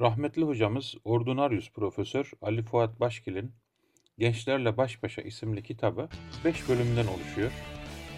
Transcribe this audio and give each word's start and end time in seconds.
Rahmetli 0.00 0.42
hocamız 0.42 0.94
Ordunarius 1.04 1.70
Profesör 1.70 2.30
Ali 2.42 2.62
Fuat 2.62 3.00
Başkil'in 3.00 3.52
Gençlerle 4.18 4.76
Baş 4.76 5.02
Başa 5.02 5.22
isimli 5.22 5.62
kitabı 5.62 6.08
5 6.44 6.68
bölümden 6.68 7.06
oluşuyor. 7.06 7.52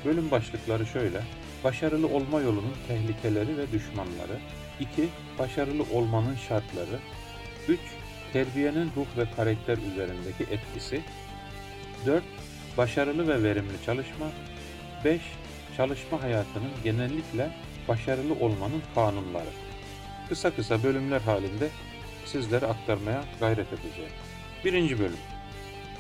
Bölüm 0.05 0.31
başlıkları 0.31 0.87
şöyle. 0.87 1.23
Başarılı 1.65 2.07
olma 2.07 2.41
yolunun 2.41 2.75
tehlikeleri 2.89 3.59
ve 3.59 3.73
düşmanları. 3.73 4.39
2. 4.81 5.09
Başarılı 5.39 5.83
olmanın 5.83 6.35
şartları. 6.35 6.99
3. 7.69 7.81
Terbiyenin 8.33 8.91
ruh 8.97 9.17
ve 9.19 9.25
karakter 9.37 9.79
üzerindeki 9.93 10.43
etkisi. 10.43 11.01
4. 12.07 12.25
Başarılı 12.77 13.29
ve 13.29 13.43
verimli 13.43 13.85
çalışma. 13.87 14.27
5. 15.05 15.21
Çalışma 15.77 16.23
hayatının 16.23 16.71
genellikle 16.85 17.51
başarılı 17.89 18.35
olmanın 18.35 18.83
kanunları. 18.95 19.68
Kısa 20.29 20.51
kısa 20.51 20.83
bölümler 20.83 21.21
halinde 21.21 21.69
sizlere 22.27 22.67
aktarmaya 22.67 23.25
gayret 23.41 23.67
edeceğim. 23.73 24.11
Birinci 24.65 24.99
bölüm. 24.99 25.19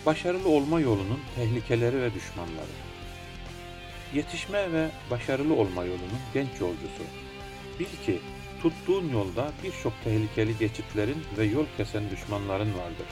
Başarılı 0.07 0.49
olma 0.49 0.81
yolunun 0.81 1.21
tehlikeleri 1.37 2.03
ve 2.03 2.15
düşmanları. 2.15 2.75
Yetişme 4.15 4.73
ve 4.73 4.89
başarılı 5.11 5.55
olma 5.55 5.85
yolunun 5.85 6.21
genç 6.35 6.49
yolcusu. 6.61 7.03
Bil 7.81 8.07
ki 8.07 8.21
tuttuğun 8.63 9.09
yolda 9.09 9.53
birçok 9.65 9.93
tehlikeli 10.05 10.59
geçitlerin 10.59 11.25
ve 11.39 11.45
yol 11.45 11.67
kesen 11.77 12.11
düşmanların 12.11 12.75
vardır. 12.79 13.07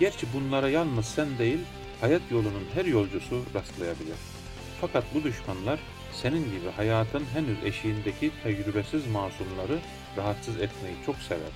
Gerçi 0.00 0.26
bunlara 0.34 0.68
yalnız 0.68 1.06
sen 1.06 1.38
değil, 1.38 1.58
hayat 2.00 2.22
yolunun 2.30 2.64
her 2.74 2.84
yolcusu 2.84 3.42
rastlayabilir. 3.54 4.16
Fakat 4.80 5.04
bu 5.14 5.22
düşmanlar 5.24 5.80
senin 6.12 6.44
gibi 6.44 6.70
hayatın 6.76 7.24
henüz 7.34 7.64
eşiğindeki 7.64 8.30
tecrübesiz 8.42 9.06
masumları 9.06 9.78
rahatsız 10.16 10.60
etmeyi 10.60 10.94
çok 11.06 11.16
sever. 11.16 11.52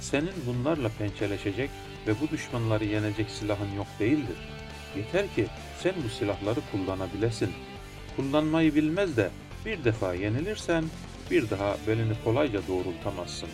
Senin 0.00 0.32
bunlarla 0.46 0.88
pençeleşecek 0.88 1.70
ve 2.06 2.12
bu 2.20 2.30
düşmanları 2.30 2.84
yenecek 2.84 3.30
silahın 3.30 3.74
yok 3.76 3.86
değildir. 4.00 4.36
Yeter 4.96 5.34
ki 5.34 5.46
sen 5.82 5.92
bu 6.04 6.08
silahları 6.08 6.60
kullanabilesin. 6.72 7.52
Kullanmayı 8.16 8.74
bilmez 8.74 9.16
de 9.16 9.30
bir 9.66 9.84
defa 9.84 10.14
yenilirsen 10.14 10.84
bir 11.30 11.50
daha 11.50 11.76
belini 11.86 12.12
kolayca 12.24 12.60
doğrultamazsın. 12.68 13.48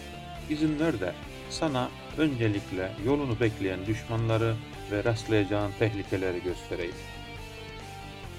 İzin 0.51 0.79
de 0.79 1.13
sana 1.51 1.91
öncelikle 2.19 2.93
yolunu 3.07 3.41
bekleyen 3.41 3.87
düşmanları 3.87 4.55
ve 4.91 5.05
rastlayacağın 5.05 5.71
tehlikeleri 5.79 6.43
göstereyim. 6.43 6.95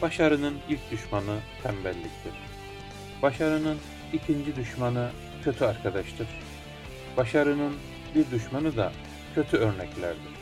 Başarının 0.02 0.54
ilk 0.70 0.92
düşmanı 0.92 1.40
tembelliktir. 1.64 2.34
Başarının 3.22 3.78
ikinci 4.14 4.56
düşmanı 4.56 5.10
kötü 5.44 5.66
arkadaştır. 5.66 6.28
Başarının 7.18 7.74
bir 8.16 8.32
düşmanı 8.32 8.78
da 8.78 8.92
kötü 9.36 9.58
örneklerdir. 9.58 10.34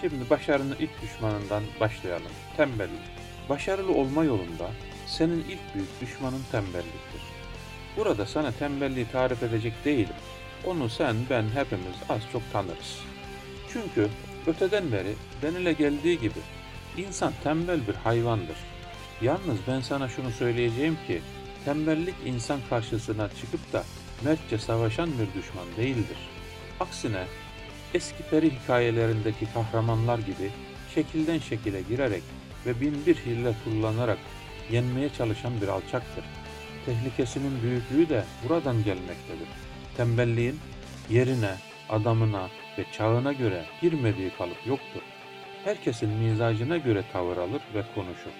Şimdi 0.00 0.30
başarının 0.30 0.76
ilk 0.78 1.02
düşmanından 1.02 1.62
başlayalım. 1.80 2.32
Tembellik. 2.56 3.00
Başarılı 3.48 3.92
olma 3.92 4.24
yolunda 4.24 4.70
senin 5.06 5.40
ilk 5.40 5.74
büyük 5.74 6.00
düşmanın 6.00 6.42
tembelliktir. 6.52 7.22
Burada 7.96 8.26
sana 8.26 8.52
tembelliği 8.52 9.06
tarif 9.12 9.42
edecek 9.42 9.72
değilim. 9.84 10.14
Onu 10.66 10.88
sen, 10.88 11.16
ben 11.30 11.44
hepimiz 11.54 11.96
az 12.08 12.20
çok 12.32 12.42
tanırız. 12.52 12.98
Çünkü 13.72 14.08
öteden 14.46 14.92
beri 14.92 15.14
denile 15.42 15.72
geldiği 15.72 16.20
gibi 16.20 16.40
insan 16.96 17.32
tembel 17.44 17.88
bir 17.88 17.94
hayvandır. 17.94 18.56
Yalnız 19.22 19.58
ben 19.68 19.80
sana 19.80 20.08
şunu 20.08 20.30
söyleyeceğim 20.30 20.98
ki 21.06 21.20
tembellik 21.64 22.14
insan 22.26 22.60
karşısına 22.70 23.28
çıkıp 23.28 23.72
da 23.72 23.84
mertçe 24.24 24.58
savaşan 24.58 25.10
bir 25.12 25.40
düşman 25.40 25.66
değildir. 25.76 26.16
Aksine 26.80 27.24
eski 27.94 28.22
peri 28.22 28.50
hikayelerindeki 28.50 29.46
kahramanlar 29.54 30.18
gibi 30.18 30.50
şekilden 30.94 31.38
şekile 31.38 31.82
girerek 31.82 32.22
ve 32.66 32.80
bin 32.80 33.06
bir 33.06 33.16
hile 33.16 33.54
kullanarak 33.64 34.18
yenmeye 34.70 35.08
çalışan 35.08 35.60
bir 35.60 35.68
alçaktır. 35.68 36.24
Tehlikesinin 36.86 37.62
büyüklüğü 37.62 38.08
de 38.08 38.24
buradan 38.48 38.84
gelmektedir. 38.84 39.48
Tembelliğin 39.96 40.60
yerine, 41.10 41.54
adamına 41.88 42.48
ve 42.78 42.84
çağına 42.92 43.32
göre 43.32 43.64
girmediği 43.80 44.30
kalıp 44.30 44.66
yoktur. 44.66 45.02
Herkesin 45.64 46.08
mizacına 46.08 46.76
göre 46.76 47.04
tavır 47.12 47.36
alır 47.36 47.62
ve 47.74 47.82
konuşur. 47.94 48.30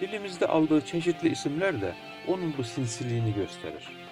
Dilimizde 0.00 0.46
aldığı 0.46 0.80
çeşitli 0.80 1.28
isimler 1.28 1.80
de 1.80 1.94
onun 2.28 2.54
bu 2.58 2.64
sinsiliğini 2.64 3.34
gösterir. 3.34 4.05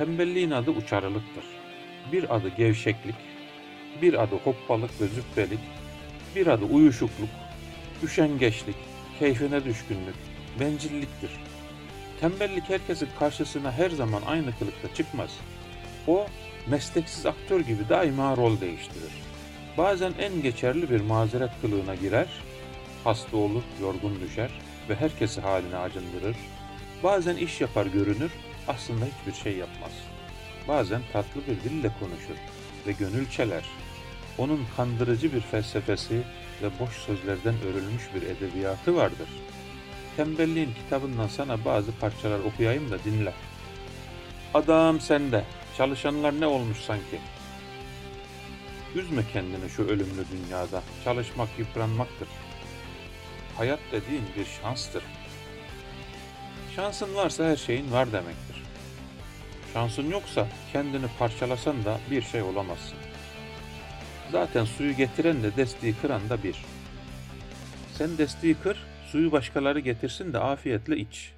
Tembelliğin 0.00 0.50
adı 0.50 0.70
uçarılıktır. 0.70 1.44
Bir 2.12 2.36
adı 2.36 2.48
gevşeklik, 2.48 3.14
bir 4.02 4.22
adı 4.22 4.34
hoppalık 4.36 5.00
ve 5.00 5.06
züppelik, 5.06 5.58
bir 6.36 6.46
adı 6.46 6.64
uyuşukluk, 6.64 7.28
üşengeçlik, 8.02 8.76
keyfine 9.18 9.64
düşkünlük, 9.64 10.14
bencilliktir. 10.60 11.30
Tembellik 12.20 12.68
herkesin 12.68 13.08
karşısına 13.18 13.72
her 13.72 13.90
zaman 13.90 14.22
aynı 14.26 14.58
kılıkta 14.58 14.94
çıkmaz. 14.94 15.30
O, 16.06 16.26
mesleksiz 16.66 17.26
aktör 17.26 17.60
gibi 17.60 17.88
daima 17.88 18.36
rol 18.36 18.60
değiştirir. 18.60 19.12
Bazen 19.78 20.12
en 20.20 20.42
geçerli 20.42 20.90
bir 20.90 21.00
mazeret 21.00 21.50
kılığına 21.62 21.94
girer, 21.94 22.28
hasta 23.04 23.36
olur, 23.36 23.62
yorgun 23.80 24.20
düşer 24.20 24.50
ve 24.88 24.94
herkesi 24.94 25.40
haline 25.40 25.76
acındırır. 25.76 26.36
Bazen 27.02 27.36
iş 27.36 27.60
yapar 27.60 27.86
görünür, 27.86 28.30
aslında 28.68 29.04
hiçbir 29.04 29.42
şey 29.42 29.56
yapmaz. 29.56 29.92
Bazen 30.68 31.02
tatlı 31.12 31.40
bir 31.46 31.70
dille 31.70 31.90
konuşur 32.00 32.36
ve 32.86 32.92
gönül 32.92 33.30
çeler. 33.30 33.64
Onun 34.38 34.66
kandırıcı 34.76 35.32
bir 35.32 35.40
felsefesi 35.40 36.22
ve 36.62 36.70
boş 36.80 36.96
sözlerden 36.96 37.54
örülmüş 37.62 38.02
bir 38.14 38.22
edebiyatı 38.22 38.96
vardır. 38.96 39.28
Tembelliğin 40.16 40.74
kitabından 40.74 41.28
sana 41.28 41.64
bazı 41.64 41.92
parçalar 41.92 42.38
okuyayım 42.38 42.90
da 42.90 43.04
dinle. 43.04 43.32
Adam 44.54 45.00
sende, 45.00 45.44
çalışanlar 45.76 46.40
ne 46.40 46.46
olmuş 46.46 46.78
sanki? 46.78 47.20
Üzme 48.94 49.22
kendini 49.32 49.70
şu 49.70 49.82
ölümlü 49.82 50.24
dünyada, 50.30 50.82
çalışmak 51.04 51.48
yıpranmaktır. 51.58 52.28
Hayat 53.56 53.80
dediğin 53.92 54.24
bir 54.36 54.44
şanstır. 54.44 55.02
Şansın 56.76 57.14
varsa 57.14 57.44
her 57.44 57.56
şeyin 57.56 57.92
var 57.92 58.12
demektir. 58.12 58.62
Şansın 59.72 60.10
yoksa 60.10 60.48
kendini 60.72 61.06
parçalasan 61.18 61.84
da 61.84 61.98
bir 62.10 62.22
şey 62.22 62.42
olamazsın. 62.42 62.98
Zaten 64.32 64.64
suyu 64.64 64.96
getiren 64.96 65.42
de 65.42 65.56
destiği 65.56 65.94
kıran 66.02 66.28
da 66.30 66.42
bir. 66.42 66.64
Sen 67.94 68.18
destiği 68.18 68.54
kır, 68.54 68.76
suyu 69.06 69.32
başkaları 69.32 69.80
getirsin 69.80 70.32
de 70.32 70.38
afiyetle 70.38 70.96
iç. 70.96 71.32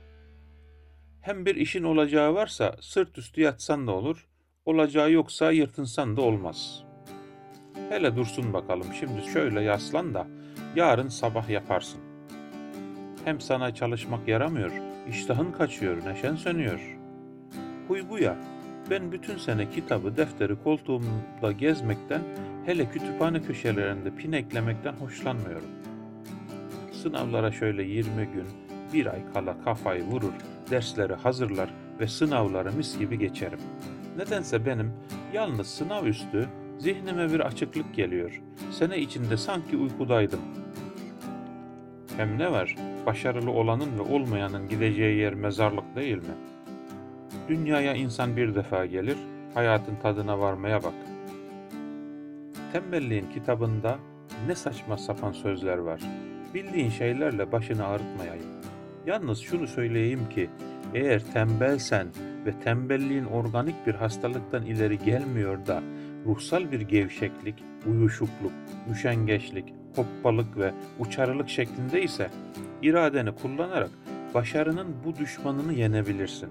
Hem 1.21 1.47
bir 1.47 1.55
işin 1.57 1.83
olacağı 1.83 2.35
varsa 2.35 2.77
sırt 2.81 3.19
üstü 3.19 3.41
yatsan 3.41 3.87
da 3.87 3.93
olur, 3.93 4.27
olacağı 4.65 5.11
yoksa 5.11 5.53
yırtınsan 5.53 6.17
da 6.17 6.21
olmaz. 6.21 6.85
Hele 7.89 8.17
dursun 8.17 8.53
bakalım 8.53 8.87
şimdi 9.01 9.33
şöyle 9.33 9.63
yaslan 9.63 10.15
da 10.15 10.27
yarın 10.77 11.09
sabah 11.09 11.49
yaparsın. 11.49 12.12
Hem 13.25 13.41
sana 13.41 13.75
çalışmak 13.75 14.29
yaramıyor, 14.29 14.71
iştahın 15.09 15.53
kaçıyor, 15.53 16.05
neşen 16.07 16.37
sönüyor. 16.37 16.99
Huy 17.89 18.03
bu 18.11 18.19
ya, 18.19 18.37
ben 18.91 19.13
bütün 19.13 19.37
sene 19.37 19.71
kitabı, 19.71 20.17
defteri 20.17 20.63
koltuğumda 20.65 21.53
gezmekten, 21.59 22.23
hele 22.67 22.91
kütüphane 22.91 23.43
köşelerinde 23.43 24.11
pineklemekten 24.17 24.93
hoşlanmıyorum. 24.93 25.69
Sınavlara 26.93 27.53
şöyle 27.53 27.83
20 27.83 28.13
gün, 28.17 28.47
bir 28.93 29.07
ay 29.07 29.33
kala 29.35 29.65
kafayı 29.65 30.03
vurur, 30.03 30.33
dersleri 30.71 31.15
hazırlar 31.15 31.71
ve 32.01 32.07
sınavları 32.07 32.73
mis 32.73 32.99
gibi 32.99 33.19
geçerim. 33.19 33.61
Nedense 34.17 34.67
benim 34.67 34.93
yalnız 35.33 35.67
sınav 35.67 36.05
üstü 36.05 36.49
zihnime 36.79 37.33
bir 37.33 37.41
açıklık 37.41 37.95
geliyor. 37.95 38.43
Sene 38.71 38.99
içinde 38.99 39.37
sanki 39.37 39.77
uykudaydım. 39.77 40.41
Hem 42.17 42.39
ne 42.39 42.53
var? 42.53 42.77
Başarılı 43.07 43.51
olanın 43.51 43.99
ve 43.99 44.03
olmayanın 44.03 44.69
gideceği 44.69 45.19
yer 45.19 45.35
mezarlık 45.35 45.97
değil 45.97 46.17
mi? 46.17 46.35
Dünyaya 47.49 47.95
insan 47.95 48.37
bir 48.37 48.55
defa 48.55 48.87
gelir, 48.87 49.17
hayatın 49.55 49.97
tadına 50.03 50.41
varmaya 50.41 50.83
bak. 50.83 50.95
Tembelliğin 52.73 53.27
kitabında 53.35 53.99
ne 54.47 54.55
saçma 54.55 54.99
sapan 54.99 55.33
sözler 55.33 55.79
var. 55.79 56.01
Bildiğin 56.55 56.91
şeylerle 56.91 57.53
başını 57.53 57.87
ağrıtmayayım. 57.87 58.47
Yalnız 59.07 59.39
şunu 59.39 59.67
söyleyeyim 59.67 60.29
ki, 60.35 60.51
eğer 60.95 61.23
tembelsen 61.33 62.07
ve 62.47 62.53
tembelliğin 62.65 63.25
organik 63.25 63.87
bir 63.87 63.95
hastalıktan 63.95 64.67
ileri 64.67 64.99
gelmiyor 64.99 65.67
da 65.67 65.83
ruhsal 66.27 66.73
bir 66.73 66.81
gevşeklik, 66.81 67.65
uyuşukluk, 67.87 68.53
üşengeçlik, 68.93 69.75
hoppalık 69.97 70.57
ve 70.57 70.73
uçarılık 70.99 71.49
şeklinde 71.49 72.03
ise 72.03 72.31
iradeni 72.83 73.35
kullanarak 73.35 73.91
başarının 74.35 74.97
bu 75.05 75.17
düşmanını 75.17 75.73
yenebilirsin. 75.73 76.51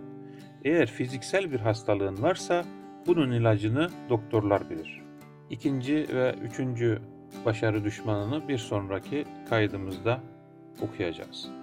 Eğer 0.64 0.88
fiziksel 0.88 1.52
bir 1.52 1.60
hastalığın 1.60 2.22
varsa 2.22 2.66
Bunun 3.08 3.32
ilacını 3.32 3.90
doktorlar 4.10 4.70
bilir. 4.70 5.02
İkinci 5.50 6.08
ve 6.14 6.36
üçüncü 6.44 7.02
başarı 7.46 7.84
düşmanını 7.84 8.48
bir 8.48 8.58
sonraki 8.58 9.26
kaydımızda 9.50 10.20
okuyacağız. 10.82 11.61